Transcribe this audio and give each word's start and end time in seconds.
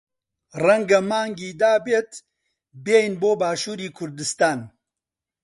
ڕەنگە 0.63 0.99
مانگی 1.09 1.51
دابێت 1.61 2.11
بێین 2.85 3.13
بۆ 3.21 3.31
باشووری 3.41 3.93
کوردستان. 3.97 4.59